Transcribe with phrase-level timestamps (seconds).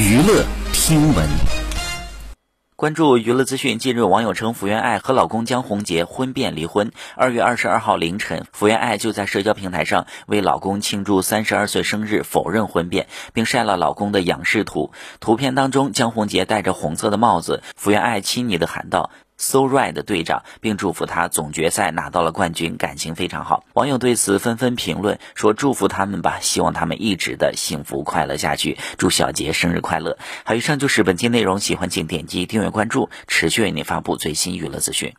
[0.00, 1.28] 娱乐听闻。
[2.74, 6.90] 关注娱乐资讯，近日网友称福原爱和老公江宏杰婚变离婚。
[7.16, 14.90] 二月二十二号凌晨，福原爱就在社交平台上为老公庆祝三十二岁生日，否认婚变，并晒了老公的仰视图。
[15.20, 19.10] 图片当中，江宏杰戴着红色的帽子，福原爱亲昵的喊道。
[19.40, 23.64] So right 的队长，并祝福他总决赛拿到了冠军，感情非常好。
[23.72, 30.18] 网友对此纷纷评论说：“祝福他们吧，希望他们一直的幸福快乐下去。”祝小杰生日快乐！
[30.44, 35.14] 好，以上就是本期内容，喜欢请点击订阅关注，持续为您发布最新娱乐资讯。